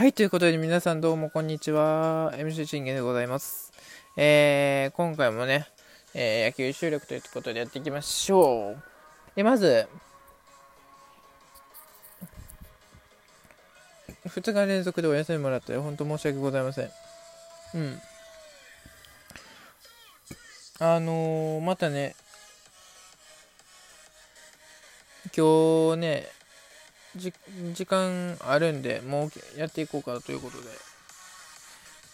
[0.00, 2.32] はい、ということで皆さんどうもこんにちは。
[2.34, 3.70] MC 信玄でございます。
[4.16, 5.66] えー、今回もね、
[6.14, 8.82] えー、野球収録ということでやっていきましょう。
[9.36, 9.86] えまず、
[14.26, 16.90] 2日連続でお休みもらって本当申し訳ございません。
[17.74, 18.00] うん。
[20.78, 22.16] あのー、またね、
[25.36, 26.39] 今日ね、
[27.16, 27.32] じ
[27.72, 30.68] 時間あるんで、もうやっていこうかということで、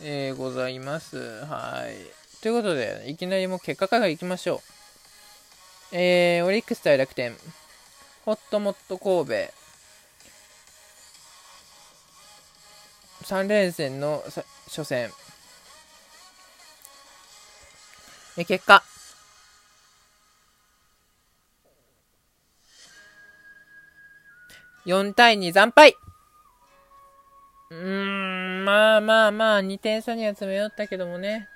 [0.00, 1.44] えー、ございます。
[1.44, 2.40] はい。
[2.42, 4.62] ということで、いきなりもう結果からいきましょ
[5.92, 5.96] う。
[5.96, 7.36] えー、オリックス対楽天、
[8.24, 9.52] ホットモット神戸、
[13.24, 14.22] 3連戦の
[14.66, 15.10] 初戦、
[18.36, 18.82] え結果、
[24.86, 25.96] 4対2惨敗
[27.70, 31.48] うーん、まあまあまあ、2点差には詰め寄ったけどもね。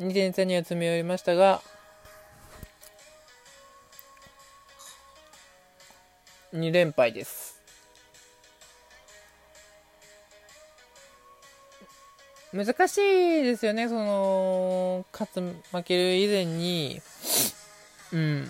[0.00, 1.62] 2点差には詰め寄りましたが、
[6.52, 7.62] 2連敗です。
[12.52, 17.00] 難しいですよね、その、勝つ、負ける以前に、
[18.12, 18.48] うん。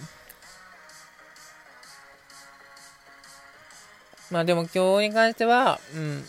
[4.30, 6.24] まあでも今日に関しては、うん。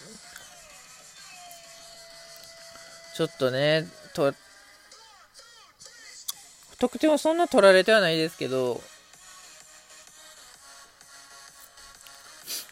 [3.16, 4.34] ちょっとね、と、
[6.80, 8.82] 得点はそんな取られてはないですけど、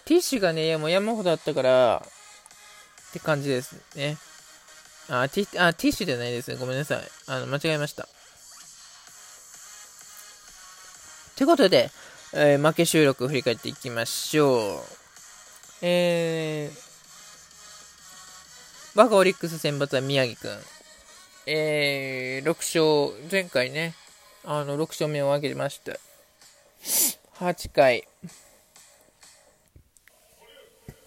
[0.06, 2.02] ティッシュがね、もう山ほどあったから、
[3.10, 4.18] って感じですね。
[5.10, 6.56] あ、ティあティッシュじゃないですね。
[6.58, 7.02] ごめんなさい。
[7.28, 8.08] あの、間違えました。
[11.48, 11.90] ということで、
[12.34, 14.80] えー、負け収録振り返っていきましょう。
[15.82, 16.74] えー、
[19.00, 20.60] 我がオリックス選抜は宮城くん。
[21.46, 23.96] えー、6勝、前回ね、
[24.44, 25.94] あの、6勝目を挙げました。
[27.40, 28.06] 8回、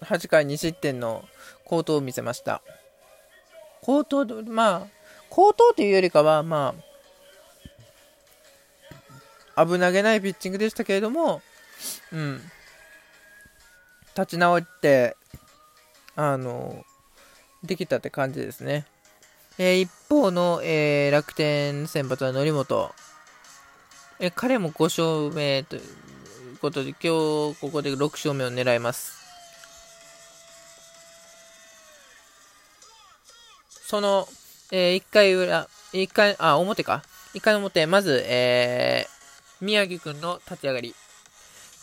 [0.00, 1.28] 8回2失点の
[1.66, 2.62] 好投を見せました。
[3.82, 4.86] 好投、まあ、
[5.28, 6.89] 好投というよりかは、まあ、
[9.64, 11.42] 危なげないピッチングでしたけれども、
[12.12, 12.40] うん、
[14.16, 15.16] 立ち直って、
[16.16, 16.84] あの、
[17.62, 18.86] できたって感じですね。
[19.58, 22.94] えー、一方の、えー、楽天先発は則本。
[24.18, 25.82] えー、彼も5勝目という
[26.60, 29.20] ことで、今日ここで6勝目を狙います。
[33.86, 34.28] その、
[34.72, 37.02] えー、1回裏、1回、あ、表か。
[37.34, 39.19] 1回表、まず、えー、
[39.60, 40.94] 宮城くんの立ち上がり。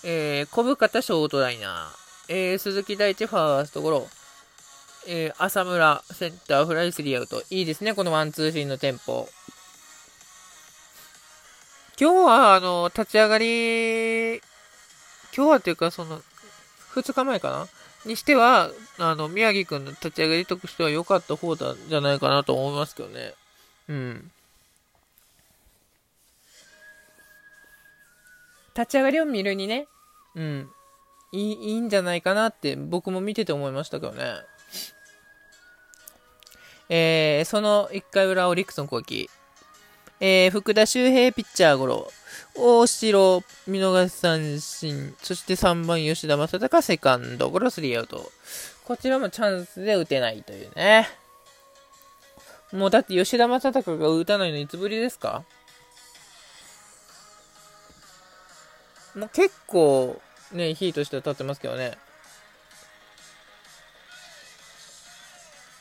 [0.04, 2.34] えー、小深田ショートライナー。
[2.34, 4.08] えー、鈴木大地ファーストゴロ。
[5.08, 7.42] えー、浅村センターフライスリーアウト。
[7.50, 9.30] いいですね、このワンツーシーンのテンポ。
[12.00, 14.38] 今日は、あの、立ち上がり、
[15.36, 16.22] 今日はっていうか、その、
[16.94, 17.68] 2日前かな？
[18.06, 23.34] にしては、あの、宮城くんの立ち上がりとしては良かった方だ、じゃないかなと思いますけどね。
[23.90, 24.32] うん。
[28.78, 29.88] 立ち上がりを見るにね、
[30.36, 30.70] うん、
[31.32, 34.24] いいいいんじゃないかなって僕も見てて思いましたけどね。
[36.90, 39.30] えー、その1回裏オリックスの攻撃。
[40.20, 42.12] えー、福田周平ピッチャーゴロ。
[42.56, 45.16] 大城見逃し三振。
[45.22, 48.32] そして3番吉田正尚セカンドゴロスリーアウト。
[48.86, 51.08] こちらもチャンスで打てないというね。
[52.72, 55.44] もうだって吉田正尚が打たないのいつぶりですか？
[59.18, 61.98] もう結構ね、ヒートしては立ってますけどね。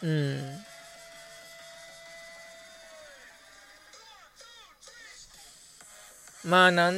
[0.02, 0.40] うん。
[6.44, 6.94] まあ、なん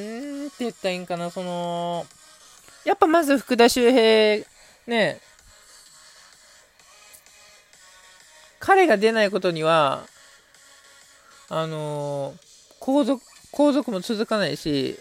[0.50, 2.06] て言ったらいいんかな、その、
[2.84, 4.46] やっぱまず福田周平、
[4.86, 5.20] ね、
[8.60, 10.06] 彼が出ないことには、
[11.48, 12.34] あの
[12.78, 14.98] 後続、後続も続かないし、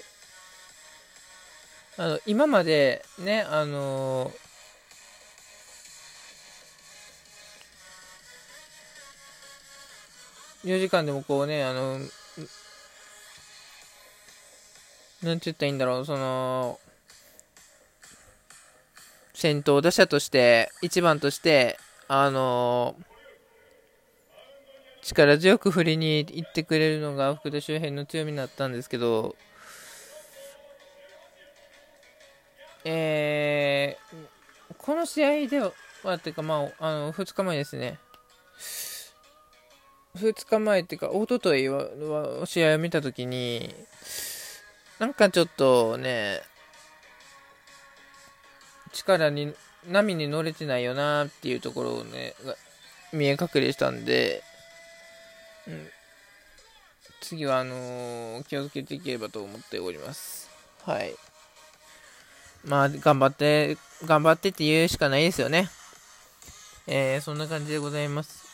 [2.00, 12.00] あの、今までね、あのー、4時間でもこうね、あの、
[15.24, 16.80] なんて言ったらいいんだろう、その、
[19.34, 22.96] 先頭打者として、1番として、あの、
[25.02, 29.36] 力強く振りに行ってくれるのが福田周辺の強みになったんですけど、
[32.90, 33.98] え
[34.78, 35.72] この試合では、
[36.16, 38.00] っていうか、まあ、あの、2日前ですね。
[40.16, 43.74] 2日前っていうか、一昨日は試合を見たときに、
[45.00, 46.42] なんかちょっとね、
[48.94, 49.54] 力に、
[49.86, 52.34] 波に乗れてないよなっていうところをね、
[53.14, 54.44] 見え隠れしたんで、
[55.68, 55.88] うん、
[57.22, 60.50] 次はあのー、気をつけていければと思っております。
[60.84, 61.14] はい。
[62.68, 65.70] まあ、頑張って、頑張ってって言うしかないですよね。
[66.86, 68.46] えー、そんな感じでございます。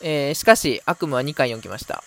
[0.00, 2.02] えー、しかし、悪夢は2回起きました。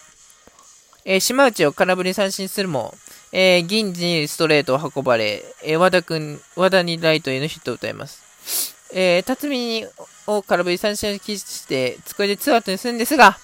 [1.05, 2.93] えー、島内を空振り三振するも、
[3.31, 8.75] えー、銀次にストレートを運ばれ、えー、和田君、和田にライトへのヒットを打たれます。
[8.93, 9.87] えー、辰巳
[10.27, 13.37] を空振り三振を喫して、机でツーアウトにするんですが、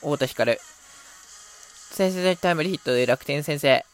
[0.00, 0.58] 太田光。
[1.92, 3.84] 先制タイムリーヒットで楽天先生。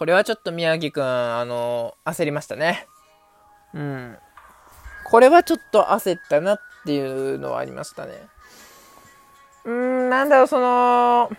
[0.00, 2.86] これはちょっと宮城くん、あの焦りましたね。
[3.74, 4.16] うん。
[5.04, 8.12] これはちょっと焦ったなっていうのはありましたね。
[9.66, 9.72] うー
[10.06, 11.30] ん、なんだろう、その、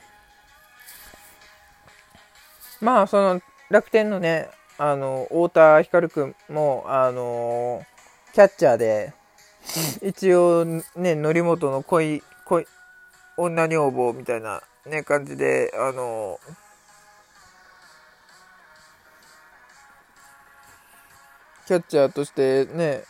[2.82, 3.42] まあ、その、
[3.72, 4.48] 楽天のね、
[4.78, 7.84] あの、太田光くんも、あの
[8.34, 9.16] キャッチャーで、
[10.04, 12.68] 一応ね、則本の恋、恋、
[13.38, 16.40] 女女房みたいなね、感じで、あの
[21.72, 23.02] キャッチャーとしてね、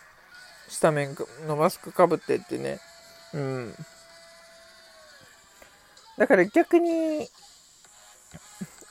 [0.68, 1.18] スタメン
[1.48, 2.80] のマスクかぶってってね、
[3.34, 3.74] うん。
[6.16, 7.28] だから逆に、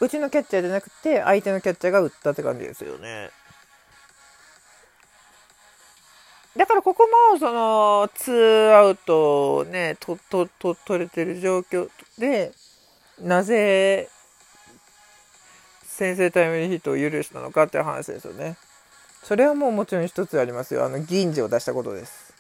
[0.01, 3.31] うちのキャッチャーじゃなくて、相手のキャッチャーが打ったって感じですよね。
[6.57, 11.89] だからここも、その、ツーアウトね、と、と、と、取れてる状況
[12.19, 12.51] で、
[13.21, 14.09] なぜ、
[15.85, 18.57] 先制タイムリーヒットを許したのかっていう話ですよね。
[19.23, 20.85] それはもうもちろん一つありますよ。
[20.85, 22.35] あの、銀次を出したことです。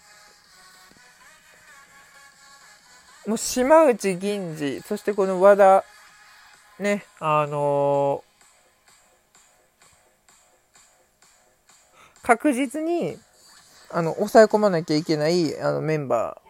[3.26, 5.84] もう島内銀次、そしてこの和田、
[6.78, 13.18] ね、あのー、確実に、
[13.90, 16.40] あの、抑え込まなきゃいけない、あの、メンバ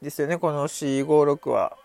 [0.00, 1.76] ーですよね、この456は。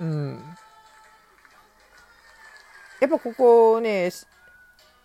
[0.00, 0.42] うん。
[3.00, 4.10] やっぱここね、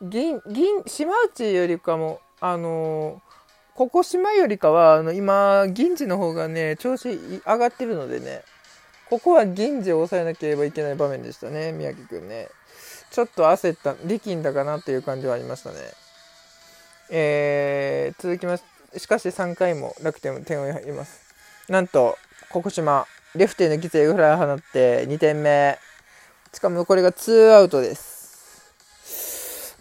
[0.02, 3.22] 銀、銀、島内よりかも、あの、
[3.76, 8.44] ここ島よりかは、あの、今、銀次の方がね、調子上がってるのでね、
[9.10, 12.48] ここは銀次を抑えなければいけない場面でしたね、宮城くんね。
[13.12, 15.78] ちょっと焦った、力んだかなっていう感じはありましたね。
[17.12, 18.64] えー、続きまし
[18.98, 21.22] しかし3回も楽天点を入ります。
[21.68, 22.18] なんと、
[22.50, 23.06] ここ島、
[23.36, 25.78] レフトへの犠牲フライを放って2点目。
[26.54, 28.64] しかもこれが2アウトです。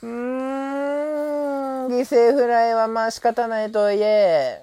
[0.02, 4.60] うーん、犠牲フライはまあ仕方ないとはいえ、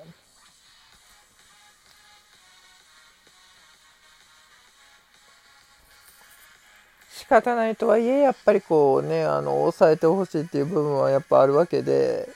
[7.09, 12.27] 仕方ないとはいえ、やっぱりこうね、あの、抑えてほしいっていう部分はやっぱあるわけで、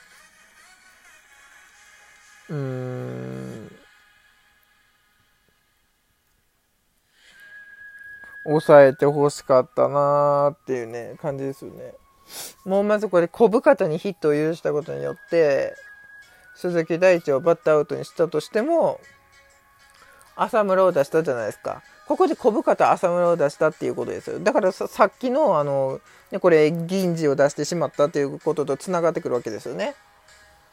[2.49, 3.34] うーん、
[8.45, 11.93] 抑えてほしかったなーっていうね、感じですよね。
[12.63, 15.75] もうまずこれ、小深田にヒットを許したことによって、
[16.55, 18.99] 鈴木大地をバッターアウトにしたとしても、
[20.35, 21.81] 浅村を出したじゃないですか。
[22.07, 24.39] ここで小深田浅村を出したっていうことですよ。
[24.39, 25.99] だからさっきの、あの、
[26.31, 29.95] ね、これ、銀次を出してしまったっていうこととつながってくるわけですよね。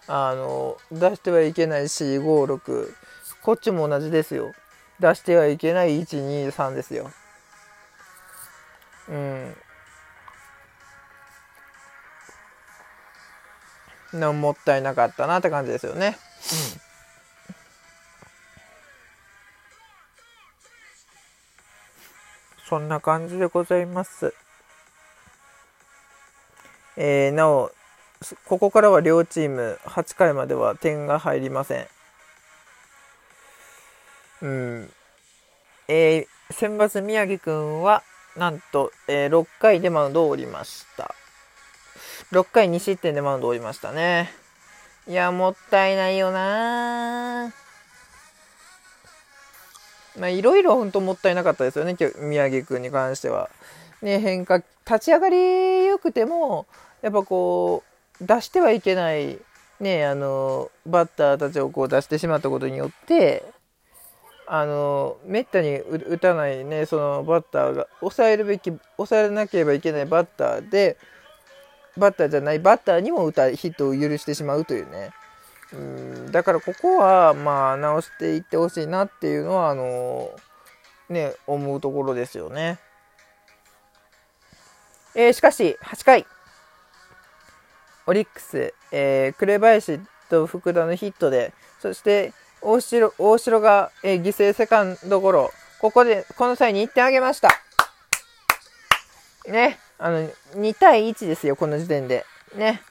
[0.08, 2.92] あの、出してはいけない4、5、6。
[3.42, 4.52] こっちも同じですよ。
[5.00, 7.10] 出してはいけない1、2、3ですよ。
[9.08, 9.56] うん
[14.12, 16.16] のもったいなかったなって感じですよね。
[22.68, 24.34] そんな感じでございます。
[26.96, 27.70] えー、なお、
[28.46, 31.86] ここからは両チーム8回までは点が入りません。
[34.42, 34.92] うん。
[35.88, 38.02] えー、選抜宮城くんは
[38.36, 41.14] なんと、えー、6回でマウンドを降りました。
[42.30, 44.30] 6回2失点でマウンドを降りましたね。
[45.06, 47.52] いや、もったいないよな
[50.18, 53.50] まあ、いろいろ本当もったいなかったですよね、宮城君に関しては。
[54.00, 56.66] ね、変化、立ち上がり良くても、
[57.02, 57.82] やっぱこ
[58.20, 59.38] う、出してはいけない、
[59.80, 63.44] ね、あの、バッターたちをこう出してしまったことによって、
[64.54, 70.98] あのめったに打たないねそのバッターが抑えるべき抑えなければいけないバッターで
[71.96, 75.08] バッターじゃないバッターにも打たヒットを許してしまうというね
[75.72, 80.30] うんだからここはまあ直していってほしいなっていうのはあの
[81.08, 82.78] ね思うところですよね。
[85.14, 86.26] えー、しかし8回
[88.06, 95.50] オリックス、えー、紅林と福田のヒットでそして大城大城が、えー、犠牲セカンドゴロ。
[95.80, 97.50] ここでこの際に1点あげました。
[99.48, 99.78] ね。
[99.98, 102.24] あの2対1ですよこの時点で。
[102.54, 102.82] ね。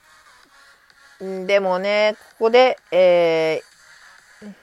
[1.46, 4.54] でもねここで、えー、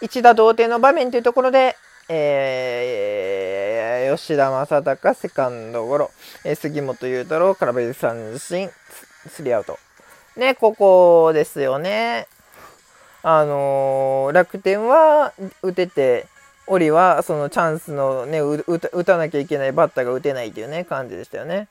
[0.00, 1.76] 一打同点の場面というところで、
[2.08, 6.10] えー、吉田正尚セカンドゴロ、
[6.44, 8.70] えー、杉本裕太郎空振り三振
[9.28, 9.78] スリーアウト。
[10.36, 12.28] ねここですよね。
[13.30, 16.26] あのー、楽天は打てて
[16.66, 21.68] オリはそのチャンスのね打たなきゃいけないバッターが打てないっていうね感じでしたよね。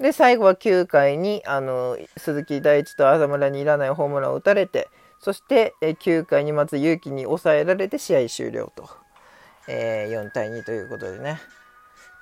[0.00, 4.88] で最後は9回にあの鈴木大地と浅村にいらないホームランを打たれて
[5.20, 8.90] そしてえ9回に松勇気に抑えられて試合終了と、
[9.68, 11.40] えー、4対2ということでね。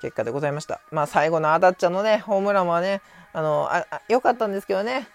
[0.03, 0.79] 結果でございました。
[0.91, 3.01] まあ最後のアダッチャのねホームランはね
[3.33, 5.07] あのあ良かったんですけどね。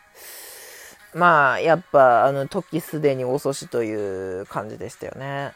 [1.15, 5.53] まあ、やっぱ、あの、時すでに遅しという感じでしたよね。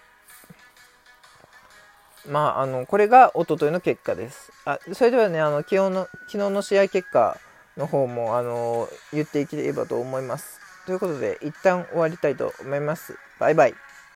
[2.26, 4.52] まあ、あの、これが一昨日の結果です。
[4.64, 7.38] あ、それではね、あの、昨日の、昨日の試合結果
[7.76, 10.60] の方も、あの、言っていければと思います。
[10.86, 13.18] ということで、一旦終わりたいと思います。
[13.40, 13.74] バイバイ。